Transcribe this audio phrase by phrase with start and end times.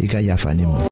[0.00, 0.91] i ka yafa ne ma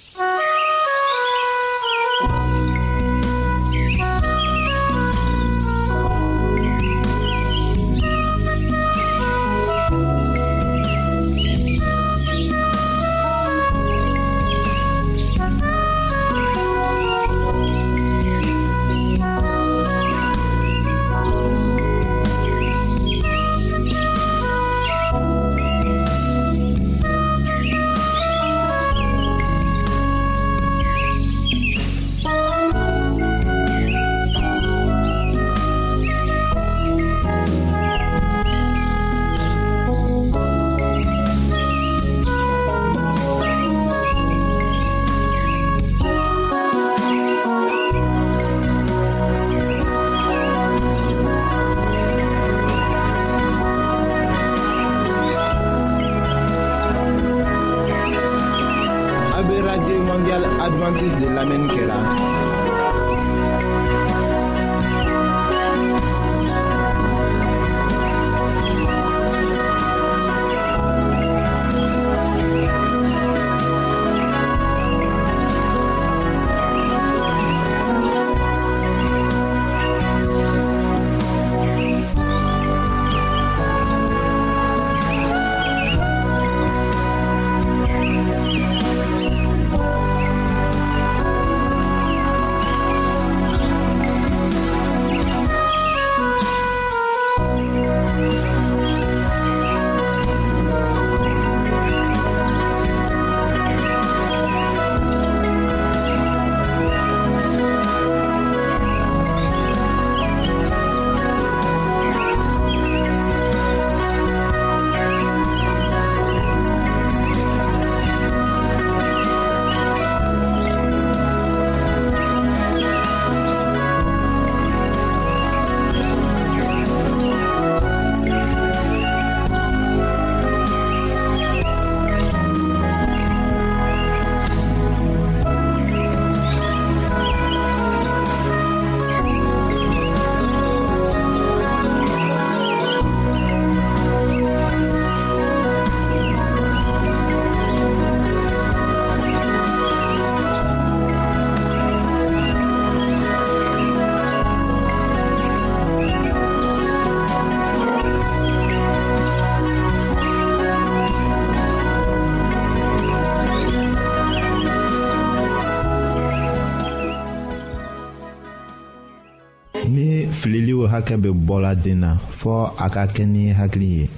[171.01, 174.09] hakɛ bɛ bɔla den na fɔɔ a ka kɛ ni hakili ye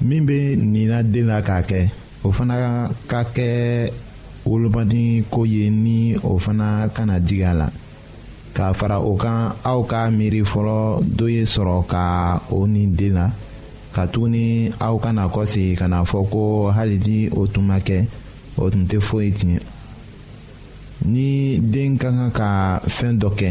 [0.00, 1.80] min bɛ nina den la k'a kɛ
[2.24, 2.56] o fana
[3.06, 3.46] ka kɛ
[4.44, 7.68] wolomani ko ye ni o fana kana digi a la
[8.54, 10.78] k'a fara o kan aw ka miiri fɔlɔ
[11.18, 13.30] dɔ ye sɔrɔ ka o ni den la
[13.94, 17.98] ka tuguni aw kana kɔsegi ka na fɔ ko hali ni o tun ma kɛ
[18.58, 19.58] o tun tɛ foyi tiɲɛ
[21.04, 22.48] ni den ka kan ka
[22.88, 23.50] fɛn dɔ kɛ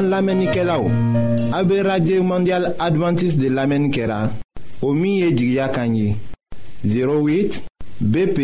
[0.00, 0.90] An lamenike la ou,
[1.52, 4.30] abe Radye Mondial Adventist de lamenikera,
[4.80, 6.16] omiye djigya kanyi,
[6.86, 7.60] 08
[8.00, 8.40] BP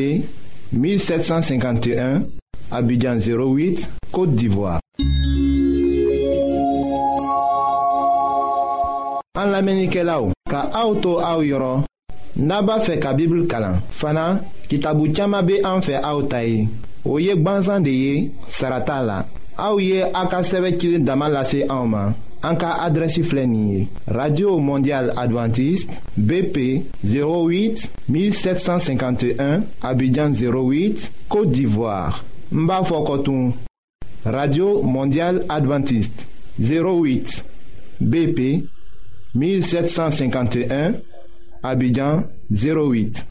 [0.75, 2.21] 1751,
[2.71, 4.81] abidjan 08, Kote d'Ivoire.
[9.41, 11.89] An lamenike la ou, ka aoutou aou yoron,
[12.37, 14.29] naba fe ka bibl kalan, fana
[14.69, 16.69] ki tabou tchama be anfe aoutayi,
[17.07, 18.15] ou yek banzan de ye,
[18.51, 19.23] sarata la.
[19.57, 21.45] aw Aka a ka sɛbɛ en dama
[24.07, 32.23] radio mondial adventiste bp 08 1751 abidjan 08 côte d'ivoire
[32.55, 32.69] n
[34.27, 36.29] radio mondial adventiste
[36.61, 37.43] 08
[38.05, 38.63] bp
[39.35, 40.93] 1751
[41.63, 43.27] abidjan 08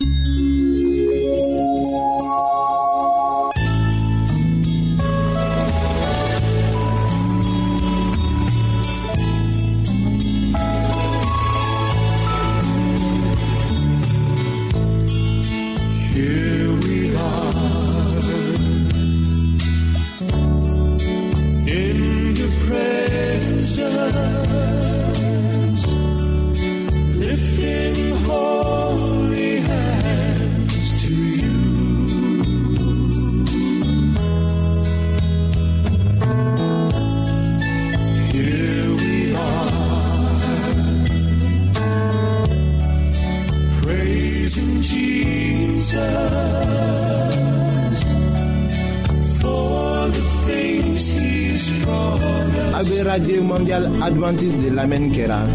[54.86, 55.55] lemon, get on.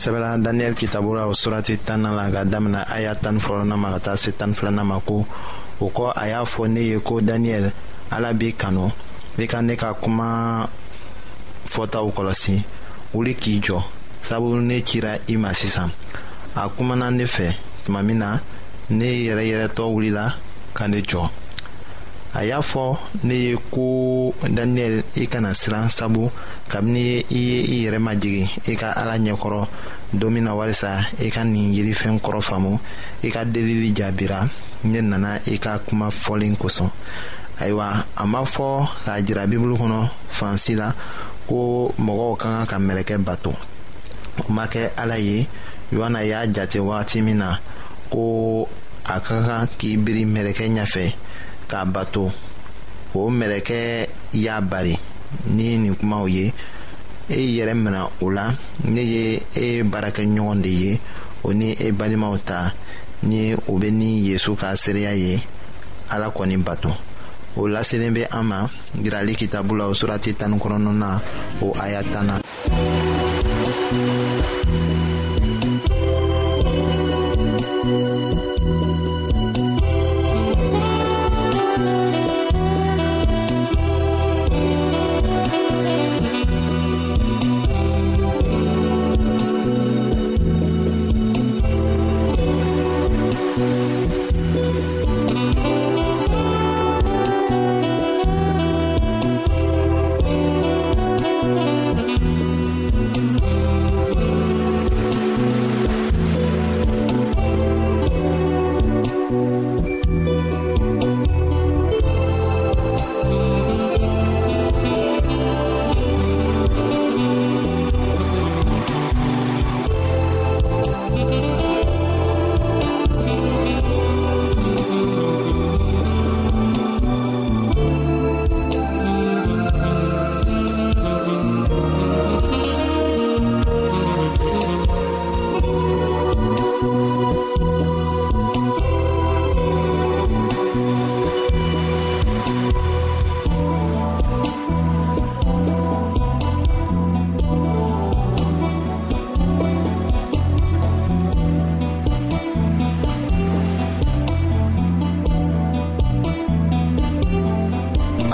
[0.00, 3.98] sɛbɛla daniyɛli kitabu la o surati tanna la ka damina aya tani fɔlɔna ma ka
[4.00, 5.26] taa se tani filana ma ko
[5.78, 7.70] o kɔ a y'a fɔ ne ye ko daniyɛli
[8.10, 8.90] ala b'i kanu
[9.38, 10.68] i ka ne ka kuma
[11.66, 12.62] fɔtaw kɔlɔsi
[13.12, 13.78] wuli k'i jɔ
[14.22, 15.90] sabu ne cira i ma sisan
[16.56, 17.52] a kumana ne fɛ
[17.84, 18.38] tuma min na
[18.88, 20.34] ne yɛrɛ yɛrɛtɔ wulila
[20.74, 21.28] ka ne jɔ
[22.32, 22.94] a y'a fɔ
[23.26, 26.30] ne ye ko daniyɛli i kana siran sabu
[26.70, 29.66] kabini i ye i yɛrɛ majigi i ka ala ɲɛkɔrɔ
[30.14, 32.78] don min na walisa i ka nin yirifɛn kɔrɔ faamu
[33.26, 34.46] i ka delili jaabira
[34.86, 36.88] ne nana i ka kuma fɔlen kosɔn
[37.58, 40.94] ayiwa a m'a fɔ k'a jira bibulu kɔnɔ fansi la
[41.48, 43.50] ko mɔgɔw ka kan ka mɛlɛkɛ bato
[44.46, 45.46] o ma kɛ ala ye
[45.92, 47.56] yohana y'a jate wagati min na
[48.08, 48.68] ko
[49.04, 51.06] a ka kan k'i biri mɛlɛkɛ ɲɛfɛ
[51.70, 52.22] k'a bato
[53.14, 53.78] o mɛlɛkɛ
[54.44, 54.94] y'a bari
[55.54, 56.52] ni nin kumaw ye
[57.30, 58.50] e yɛrɛ mina o la
[58.84, 61.00] ne ye e baarakɛɲɔgɔn de ye
[61.44, 62.72] o ni e balimaw ta
[63.22, 65.38] ni o bɛ ni yezu ka seereya ye
[66.10, 66.90] ala kɔni bato
[67.56, 68.60] o laselen bɛ an ma
[69.02, 71.08] yirali kitabu la o surati tanikɔnɔna
[71.62, 72.38] o aya tan na.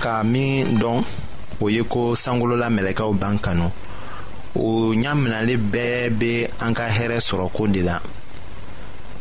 [0.00, 1.04] ka min dɔn
[1.60, 3.66] o ye ko sankolola mɛlɛkɛw b'an kanu
[4.56, 4.64] o
[4.96, 8.00] ɲaminali bɛɛ be an ka hɛrɛ sɔrɔ ko de la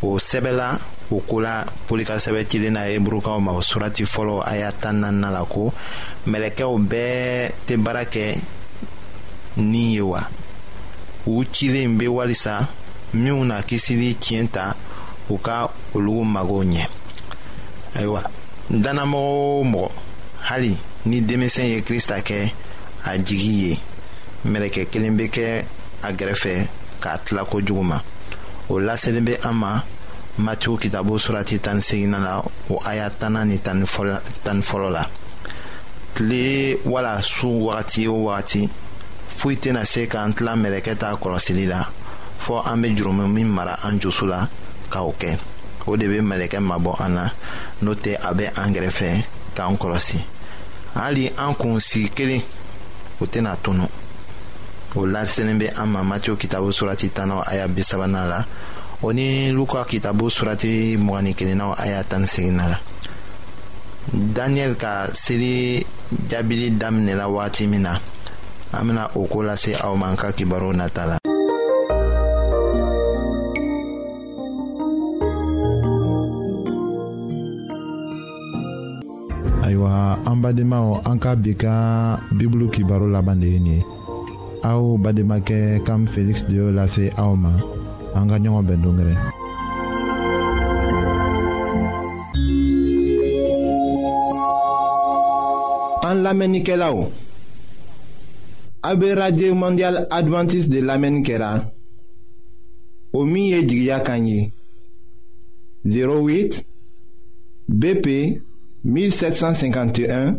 [0.01, 0.67] o sɛbɛla
[1.11, 5.31] o ko la poli cilen na heburukaw ma o surati fɔlɔ a y'a tan naanina
[5.33, 5.73] la ko
[6.27, 8.37] mɛlɛkɛw bɛɛ tɛ baara kɛ
[9.57, 10.21] nin ye wa
[11.27, 12.69] u cilen be walisa
[13.13, 14.75] minw na kisili tiɲɛ ta
[15.29, 16.87] u ka olugu magow ɲɛ
[17.95, 18.23] ayiwa
[18.69, 19.91] dannamɔgɔ o mɔgɔ
[20.41, 22.51] Hali, ni demisenye krista ke
[23.05, 23.77] ajigiye
[24.45, 25.65] Meleke kelembe ke
[26.03, 26.67] agrefe
[26.99, 28.01] Kat la koujouma
[28.69, 29.83] Ou la selenbe ama
[30.39, 32.37] Matyou ki tabou surati tan segina la
[32.69, 33.83] Ou ayatana ni tan
[34.63, 35.03] folo la
[36.15, 36.43] Tle
[36.85, 38.67] wala sou wati ou wati
[39.29, 41.83] Fuytena sekant la meleke ta korosili la
[42.39, 44.45] Fou ame jiroumen min mara anjousou la
[44.89, 45.35] Ka ouke
[45.87, 47.27] Odebe meleke mabou ana
[47.81, 49.13] Note abe angrefe
[49.59, 50.17] k'an kɔlɔsi
[50.95, 52.41] hali an kun sigi kelen
[53.19, 53.83] o tɛna tunu
[54.95, 58.45] o laselen bɛ an ma matiyo kitabu surati tannaw aya bi la
[59.03, 62.77] o ni luka kitabu surati mugan ni kelennaw aya tan ni seginna la
[64.13, 65.83] daniel ka seli
[66.29, 67.99] jaabili daminɛla wagati min na
[68.71, 71.18] an bena o ko lase aw ma an ka kibaru nata la
[80.39, 83.83] an badenmaw an ka bi ka bibulu kibaro laban de ye nin ye
[84.63, 87.51] aw badenmakɛ kam feliksi de y'o lase aw ma
[88.15, 89.19] an ka ɲɔgɔn bɛn la
[96.09, 97.07] an lamɛnnikɛlaw
[98.83, 101.65] a be radio mondial adventiste de lamɛnni kɛra
[103.13, 104.01] o min ye jigiya
[105.83, 106.63] 08
[107.69, 108.41] bp
[108.83, 110.37] 1751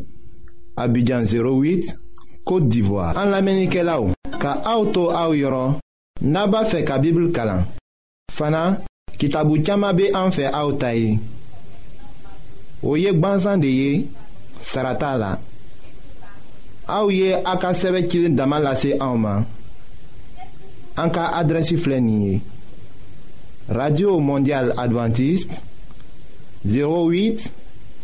[0.77, 1.95] Abidjan 08
[2.45, 5.77] Kote d'Ivoire An la menike la ou Ka auto a ou yoron
[6.25, 7.67] Naba fe ka bibil kalan
[8.33, 8.81] Fana
[9.21, 11.19] kitabou tchama be an fe a ou tay
[12.81, 13.93] Ou yek ban zan de ye
[14.65, 15.35] Sarata la
[16.89, 19.45] A ou ye a ka seve kilin daman la se a ou man
[21.01, 22.39] An ka adresi flenye
[23.69, 25.61] Radio Mondial Adventist
[26.65, 27.60] 08 Abidjan 08